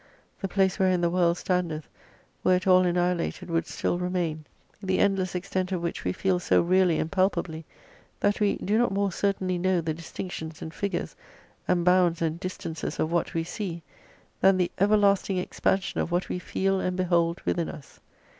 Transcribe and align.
The 0.39 0.47
place 0.47 0.79
wherein 0.79 1.01
the 1.01 1.11
world 1.11 1.37
standeth, 1.37 1.87
were 2.43 2.55
it 2.55 2.65
all 2.65 2.87
annihilated 2.87 3.51
would 3.51 3.67
still 3.67 3.99
remain, 3.99 4.45
the 4.81 4.97
endless 4.97 5.35
extent 5.35 5.71
of 5.71 5.83
which 5.83 6.03
we 6.03 6.11
feel 6.11 6.39
so 6.39 6.59
really 6.59 6.97
and 6.97 7.11
palpably, 7.11 7.65
that 8.19 8.39
we 8.39 8.55
do 8.55 8.79
not 8.79 8.91
more 8.91 9.11
certainly 9.11 9.59
know 9.59 9.79
the 9.79 9.93
distinctions 9.93 10.59
and 10.59 10.73
figures 10.73 11.15
and 11.67 11.85
bounds 11.85 12.19
and 12.19 12.39
distances 12.39 12.99
of 12.99 13.11
what 13.11 13.35
we 13.35 13.43
see, 13.43 13.83
than 14.39 14.57
the 14.57 14.71
everlasting 14.79 15.37
expansion 15.37 16.01
of 16.01 16.09
what 16.09 16.29
we 16.29 16.39
feel 16.39 16.79
and 16.79 16.97
behold 16.97 17.39
within 17.45 17.69
us. 17.69 17.99